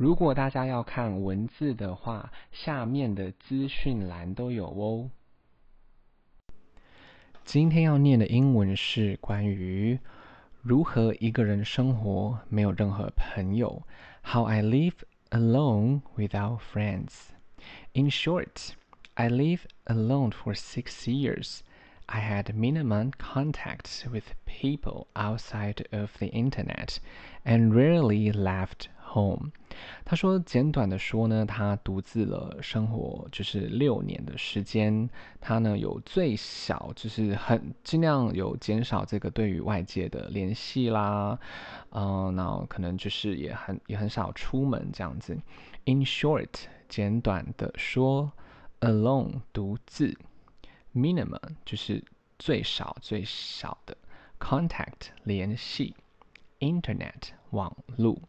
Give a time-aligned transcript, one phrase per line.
[0.00, 5.10] 如果大家要看文字的话，下面的资讯栏都有哦。
[7.44, 9.98] 今天要念的英文是关于
[10.62, 13.82] 如何一个人生活，没有任何朋友。
[14.22, 14.96] How I live
[15.30, 17.28] alone without friends.
[17.92, 18.70] In short,
[19.14, 21.60] I live alone for six years.
[22.06, 26.98] I had minimum contact with people outside of the internet
[27.44, 29.51] and rarely left home.
[30.05, 35.09] 他说，简短的说呢，他独自了生活就是六年的时间。
[35.39, 41.39] 他呢有最小就是很尽量有减少这个对于外界的联系啦，
[41.91, 45.37] 嗯，然后可能就是也很也很少出门这样子。
[45.85, 46.49] In short，
[46.87, 48.31] 简短的说
[48.81, 50.15] ，alone 独自
[50.93, 52.03] ，minimum 就是
[52.37, 53.97] 最少最少的
[54.39, 55.95] ，contact 联系
[56.59, 58.19] ，internet 网络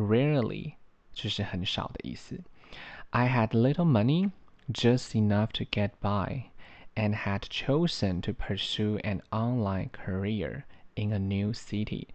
[0.00, 0.72] ，rarely。
[1.12, 2.40] 就是很少的意思。
[3.10, 4.30] I had little money,
[4.72, 6.44] just enough to get by,
[6.94, 10.62] and had chosen to pursue an online career
[10.94, 12.06] in a new city.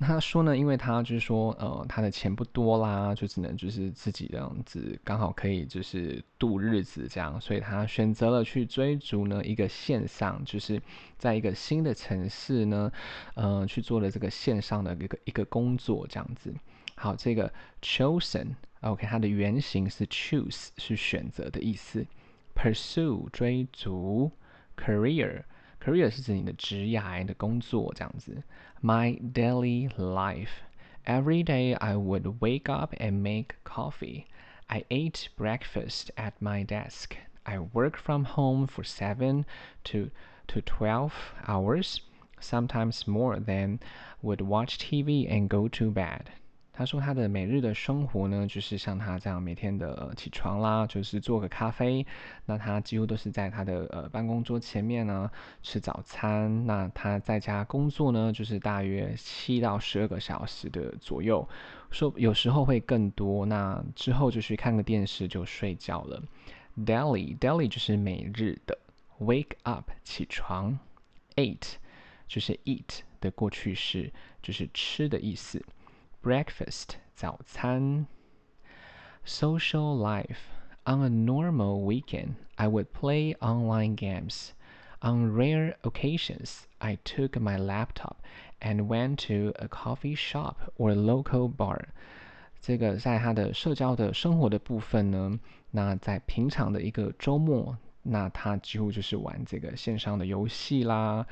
[0.00, 10.82] 他说呢，因为他就是说，呃，他的钱不多啦，就只能就是自己这样子，刚好可以就是度日子这样，所以他选择了去追逐呢一个线上，就是
[11.16, 12.92] 在一个新的城市呢，
[13.34, 16.52] 呃，去做了这个线上的一个一个工作这样子。
[16.95, 22.05] 好，这个 chosen，OK，它的原型是 choose，是选择的意思。
[22.53, 24.31] pursue 追逐，
[24.77, 28.43] career，career 是指你的职业的工作这样子。
[28.83, 34.25] My daily life，every day I would wake up and make coffee.
[34.67, 37.15] I ate breakfast at my desk.
[37.43, 39.45] I work from home for seven
[39.85, 40.11] to
[40.47, 41.13] to twelve
[41.47, 42.01] hours,
[42.39, 43.39] sometimes more.
[43.39, 43.79] Then
[44.21, 46.31] would watch TV and go to bed.
[46.76, 52.06] 他说他的每日的生活呢，就是像他这样每天的起床啦，就是做个咖啡。
[52.44, 55.30] 那他几乎都是在他的呃办公桌前面呢
[55.62, 56.66] 吃早餐。
[56.66, 61.48] 那他在家工作呢，就是大约七到十二个小时的左右，
[61.90, 63.46] 说有时候会更多。
[63.46, 66.22] 那之后就去看个电视就睡觉了。
[66.76, 68.78] Daily daily 就是每日的。
[69.18, 70.78] Wake up 起床。
[71.36, 71.76] Eat，
[72.28, 75.64] 就是 eat 的过去式，就是吃的意思。
[76.25, 78.07] Breakfast 早餐。
[79.25, 80.37] Social life.
[80.83, 84.49] On a normal weekend, I would play online games.
[85.01, 88.17] On rare occasions, I took my laptop
[88.59, 91.89] and went to a coffee shop or local bar.
[92.59, 95.39] 这个在他的社交的生活的部分呢，
[95.71, 101.25] 那在平常的一个周末，那他几乎就是玩这个线上的游戏啦。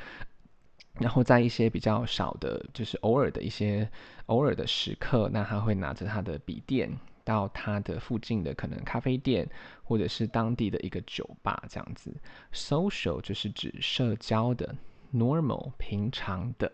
[1.01, 3.91] 然后在一些比较少的，就是偶尔的一些
[4.27, 6.91] 偶尔的时刻，那他会拿着他的笔电
[7.25, 9.49] 到他的附近的可能咖啡店，
[9.83, 12.15] 或者是当地的一个酒吧这样子。
[12.53, 14.77] Social 就是指社交的
[15.13, 16.71] ，normal 平常的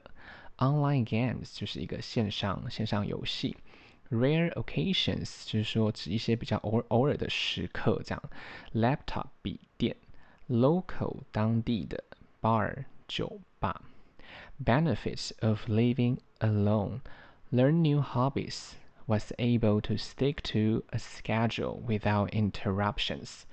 [0.58, 3.56] ，online games 就是一个线上线上游戏
[4.10, 8.22] ，rare occasions 就是说指一些比较偶偶尔的时刻这样。
[8.74, 9.96] Laptop 笔电
[10.48, 12.04] ，local 当地的
[12.42, 13.80] ，bar 酒吧。
[14.59, 17.01] Benefits of living alone:
[17.51, 23.45] learn new hobbies, was able to stick to a schedule without interruptions,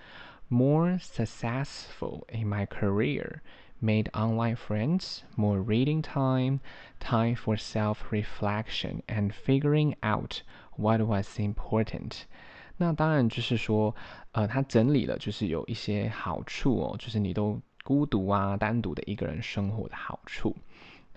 [0.48, 3.42] more successful in my career,
[3.80, 6.60] made online friends, more reading time,
[7.00, 10.42] time for self-reflection and figuring out
[10.76, 12.26] what was important.
[12.76, 13.94] 那当然就是说，
[14.30, 20.56] 呃，他整理了，就是有一些好处哦，就是你都孤独啊，单独的一个人生活的好处。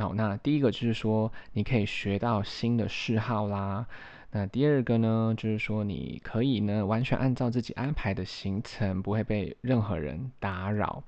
[0.01, 3.87] 好，那第一个就是说，你可以学到新的嗜好啦。
[4.31, 11.03] 那第二个呢，就是说你可以呢完全按照自己安排的行程，不会被任何人打扰。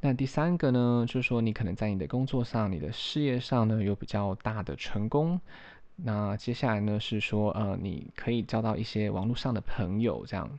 [0.00, 5.40] 那第三个呢，就是说你可能在你的工作上、你的事业上呢有比较大的成功。
[5.94, 10.50] 那接下来呢是说，呃，你可以交到一些网络上的朋友，这样。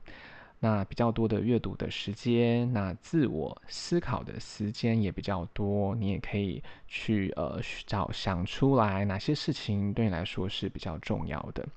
[0.59, 11.67] 那比较多的阅读的时间，那自我思考的时间也比较多，你也可以去呃找想出来哪些事情对你来说是比较重要的。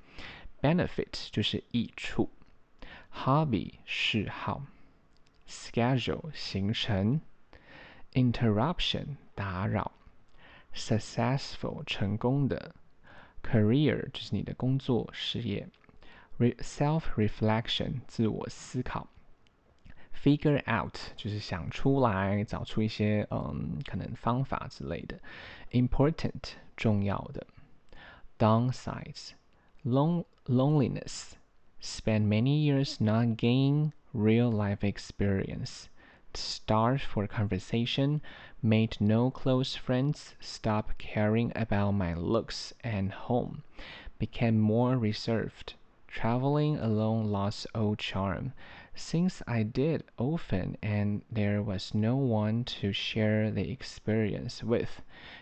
[0.62, 2.30] Benefit 就是益处
[3.12, 4.62] ，Hobby 嗜好
[5.46, 7.20] ，Schedule 行程
[8.12, 9.92] ，Interruption 打扰
[10.74, 12.74] ，Successful 成功的
[13.42, 15.68] ，Career 就是你的工作事业。
[16.39, 19.07] Self-reflection 自我思考，
[20.13, 25.19] figure out 就是想出来，找出一些嗯可能方法之类的，
[25.71, 27.47] important 重要的，
[28.37, 29.31] downsides
[29.85, 31.31] lon loneliness
[31.81, 35.85] spent many years not gaining real life experience,
[36.33, 38.21] starved for conversation,
[38.61, 43.63] made no close friends, stopped caring about my looks and home,
[44.19, 45.75] became more reserved.
[46.07, 48.53] Traveling alone lost all charm.
[48.95, 55.01] Since I did often and there was no one to share the experience with,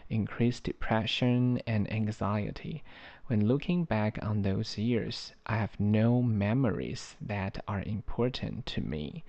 [0.09, 2.81] increased depression and anxiety.
[3.27, 9.23] When looking back on those years, I have no memories that are important to me.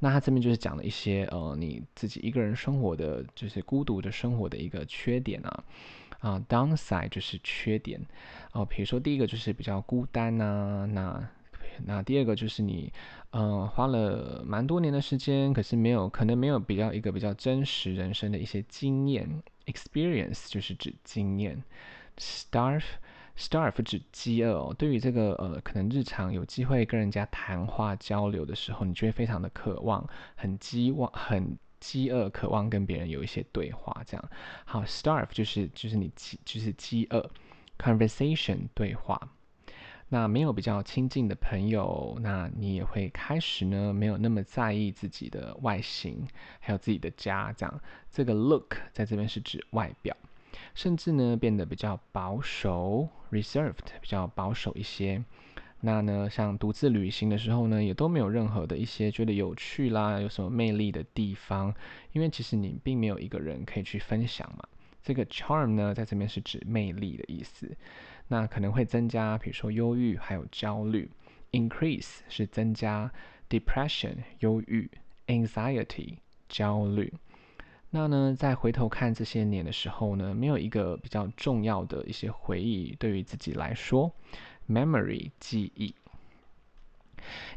[0.00, 5.64] 那他这边就是讲了一些呃，你自己一个人生活的，就是孤独的生活的一个缺点啊。
[6.23, 7.99] 啊，downside 就是缺点
[8.53, 11.29] 哦，比如说第一个就是比较孤单呐、那
[11.85, 12.93] 那第二个就是你，
[13.31, 19.27] 呃，花了蛮多年的时间，可是没有，可能没有比较一个比较真实人生的一些经验
[19.65, 21.61] ，experience 就是指经验
[22.17, 22.85] ，starve
[23.37, 31.57] starve 指饥饿哦，对于这个呃，可能日常有机会跟人家谈话交流的时候，你就会非常的渴望，很饥望，很。
[31.83, 34.29] 饥饿，渴望跟别人有一些对话，这样
[34.63, 34.81] 好。
[34.85, 37.29] Starve 就是就是你饥就是饥饿
[37.77, 39.19] ，conversation 对话。
[40.07, 46.25] 那没有比较亲近的朋友，那你也会开始呢，没有那么在意自己的外形，
[46.61, 47.81] 还有自己的家，这样。
[48.09, 50.15] 这个 look 在这边是指外表，
[50.73, 55.21] 甚至呢变得比较保守，reserved 比较保守一些。
[55.85, 61.75] 那呢，像独自旅行的时候呢，也都没有任何的一些觉得有趣啦，有什么魅力的地方，
[62.13, 64.65] 因为其实你并没有一个人可以去分享嘛。
[65.03, 67.69] 这个 charm 呢，在这边是指魅力的意思。
[68.29, 71.11] 那可能会增加，比如说忧郁，还有焦虑。
[71.51, 73.11] Increase 是增加
[73.49, 74.89] ，depression 忧郁
[75.27, 76.13] ，anxiety
[76.47, 77.11] 焦虑。
[77.89, 84.09] 那呢，再回头看这些年的时候呢，没有一个比较重要的一些回忆，对于自己来说。
[84.67, 85.95] Memory 记忆。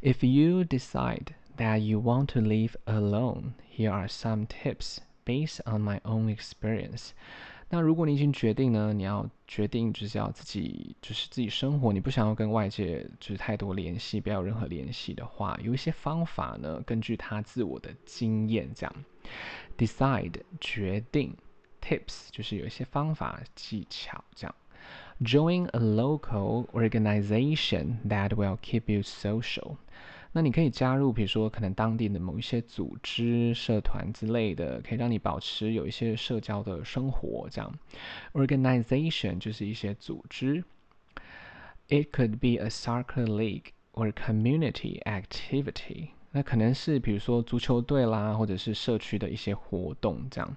[0.00, 5.82] If you decide that you want to live alone, here are some tips based on
[5.82, 7.10] my own experience.
[7.68, 18.94] 那如果你已经决定呢，你要决定就是要自己就是自己生活，你不想要跟外界就是太多联系，不要有任何联系的话，有一些方法呢，根据他自我的经验这样。
[19.76, 21.36] Decide 决定
[21.80, 24.54] ，Tips 就是有一些方法技巧这样。
[25.22, 29.76] Join a local organization that will keep you social。
[30.32, 37.48] 那你可以加入，比如说可能当地的某一些组织、社团之类的，可以让你保持有一些社交的生活。
[37.50, 37.74] 这样
[38.34, 40.62] ，organization 就是一些组织。
[41.88, 46.08] It could be a soccer league or community activity。
[46.32, 50.56] 那可能是比如说足球队啦，或者是社区的一些活动这样。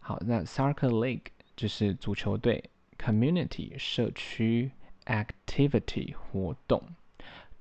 [0.00, 2.64] 好，那 soccer league 就是足球队。
[3.01, 4.71] Community 社区
[5.05, 6.83] activity 活动，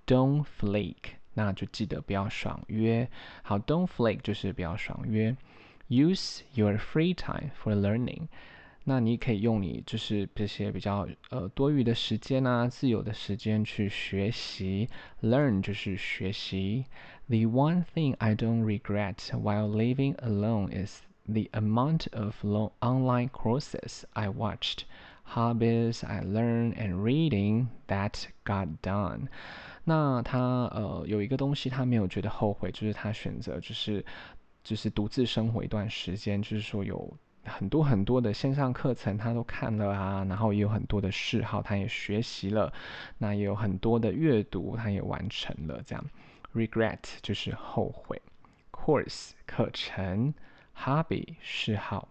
[0.06, 3.08] Don't flake，那就记得不要爽约。
[3.42, 5.36] 好，Don't flake 就是不要爽约。
[5.88, 8.28] Use your free time for learning，
[8.84, 14.88] 那你可以用你就是这些比较呃多余的时间啊，自由的时间去学习。
[15.22, 16.86] Learn 就是学习。
[17.28, 24.04] The one thing I don't regret while living alone is the amount of long online courses
[24.12, 24.84] I watched.
[25.23, 29.27] Hobbies I learn and reading that got done。
[29.85, 30.39] 那他
[30.73, 34.05] 呃有一个东西他没有觉得后悔，就是他选择就是
[34.63, 42.71] 就是独自生活一段时间，就是说有很多很多的线上课程他都看了啊，然后也有很多的嗜好他也学习了，
[43.17, 46.05] 那也有很多的阅读他也完成了这样。
[46.53, 48.21] Regret 就是后悔
[48.71, 50.33] ，Course 课程
[50.77, 52.09] ，Hobby 嗜好。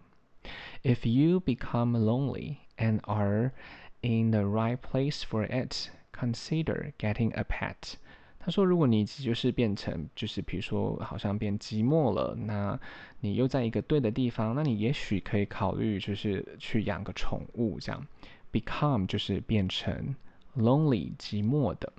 [0.82, 3.52] If you become lonely and are
[4.00, 7.94] in the right place for it, consider getting a pet.
[8.42, 12.80] 他说，如果你就是变成就是比如说好像变寂寞了，那
[13.20, 18.06] 你又在一个对的地方，那你也许可以考虑就是去养个宠物这样。
[18.50, 20.16] Become 就是变成
[20.56, 21.92] lonely 寂寞的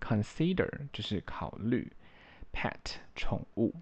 [0.00, 1.92] ，consider 就是考虑
[2.52, 3.74] pet 宠物。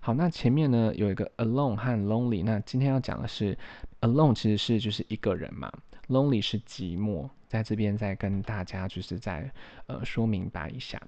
[0.00, 3.58] 好，那前面呢有一个 alone 和 lonely，那今天要讲的是
[4.00, 5.72] alone 其实是就是一个人嘛
[6.08, 9.50] ，lonely 是寂寞，在这边再跟大家就是再
[9.86, 11.00] 呃说明白一下。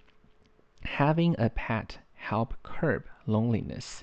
[0.82, 1.90] Having a pet
[2.28, 4.00] help curb loneliness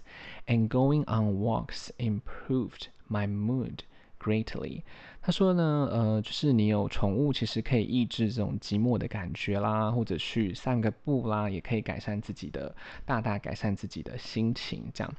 [0.47, 3.79] and going on walks improved my mood
[4.17, 4.83] greatly。
[5.21, 12.73] 他说呢，呃，就是你有宠物，其实可以抑制这种寂寞的感觉啦，或者去散个步啦，也可以改善自己的，
[13.05, 14.89] 大大改善自己的心情。
[14.93, 15.13] 这样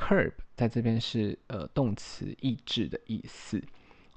[0.00, 3.62] ，curb 在这边是呃动词抑制的意思，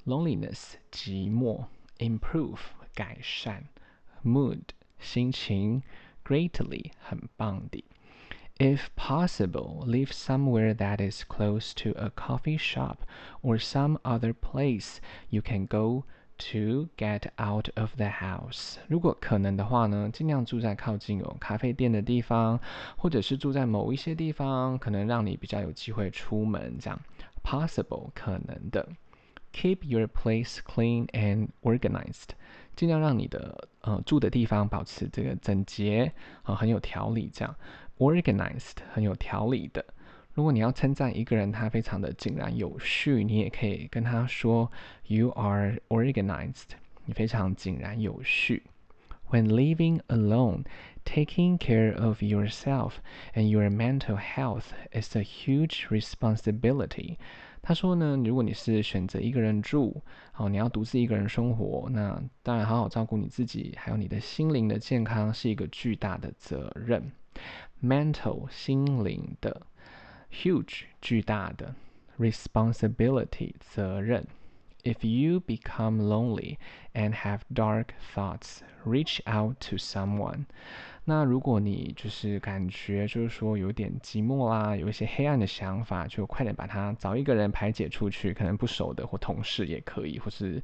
[0.05, 1.65] loneliness 寂寞，
[1.97, 2.59] improve
[2.93, 3.65] 改善，
[4.23, 4.61] mood
[4.99, 5.83] 心情
[6.23, 7.83] greatly，很棒的。
[8.57, 12.97] If possible, live somewhere that is close to a coffee shop
[13.41, 14.97] or some other place
[15.29, 16.03] you can go
[16.38, 18.76] to get out of the house。
[18.88, 22.58] 如果可能的话呢，尽量住在靠近有咖啡店的地方，
[22.96, 26.76] 或者是住在某一些地方，可能让你比较有机会出门。
[26.78, 27.00] 这样
[27.42, 28.88] ，possible 可能的。
[29.52, 32.30] Keep your place clean and organized。
[32.74, 36.12] 尽量让你的呃住的地方保持这个整洁
[36.42, 37.30] 啊、很有条理。
[37.32, 37.54] 这样
[37.98, 39.84] ，organized 很有条理的。
[40.34, 44.70] 如果你要称赞一个人，他非常的井然有序，你也可以跟他说
[45.06, 46.74] ：“You are organized。”
[47.06, 48.64] 你非常井然有序。
[49.30, 50.64] When living alone,
[51.04, 52.94] taking care of yourself
[53.34, 57.16] and your mental health is a huge responsibility.
[57.62, 67.12] 他说呢，如果你是选择一个人住，好，你要独自一个人生活，那当然好好照顾你自己，还有你的心灵的健康是一个巨大的责任。
[67.82, 69.62] Mental 心灵的。
[70.34, 71.74] Huge 巨大的
[72.18, 74.26] responsibility 责任。
[74.82, 76.58] If you become lonely
[76.92, 80.44] and have dark thoughts, reach out to someone。
[81.04, 90.62] 那如果你就是感觉就是说有点寂寞啦，有一些黑暗的想法，就快点把它找一个人排解出去，可能不熟的或同事也可以，或是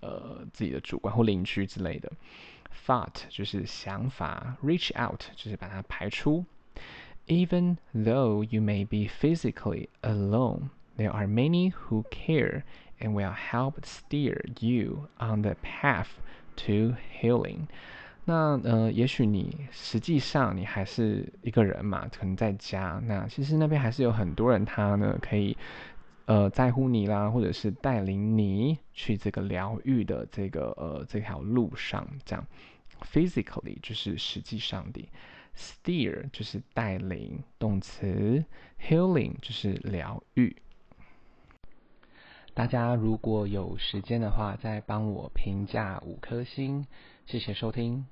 [0.00, 2.10] 呃自己的主管或邻居之类的。
[2.86, 6.44] Thought 就是想法，reach out 就是把它排出。
[7.30, 12.64] Even though you may be physically alone, there are many who care
[13.00, 16.08] and will help steer you on the path
[16.56, 17.68] to healing.
[18.24, 23.00] 那呃，也许你实际上你还是一个人嘛，可能在家。
[23.06, 25.56] 那其实那边还是有很多人，他呢可以
[26.26, 32.04] 呃在乎你啦，或者是带领你去这个疗愈的这个呃这条路上。
[32.24, 32.44] 这样
[33.12, 35.08] ，physically 就是实际上的。
[35.56, 38.44] Steer 就是带领动词
[38.80, 40.56] ，Healing 就是疗愈。
[42.54, 46.86] 大家如果有时间的话，再帮我评价五颗星，
[47.26, 48.06] 谢谢收听。